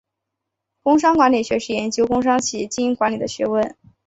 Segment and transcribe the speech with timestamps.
[0.81, 3.77] 工商管理学是研究工商企业经营管理的学问。